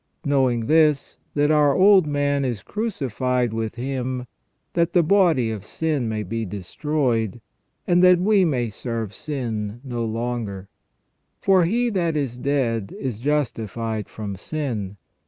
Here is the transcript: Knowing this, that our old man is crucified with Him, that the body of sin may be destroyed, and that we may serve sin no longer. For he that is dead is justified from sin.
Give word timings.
Knowing 0.25 0.61
this, 0.65 1.17
that 1.35 1.51
our 1.51 1.75
old 1.75 2.07
man 2.07 2.43
is 2.43 2.63
crucified 2.63 3.53
with 3.53 3.75
Him, 3.75 4.25
that 4.73 4.93
the 4.93 5.03
body 5.03 5.51
of 5.51 5.63
sin 5.63 6.09
may 6.09 6.23
be 6.23 6.43
destroyed, 6.43 7.39
and 7.85 8.01
that 8.03 8.17
we 8.17 8.43
may 8.43 8.67
serve 8.71 9.13
sin 9.13 9.79
no 9.83 10.03
longer. 10.03 10.69
For 11.39 11.65
he 11.65 11.91
that 11.91 12.17
is 12.17 12.39
dead 12.39 12.91
is 12.99 13.19
justified 13.19 14.09
from 14.09 14.35
sin. 14.35 14.97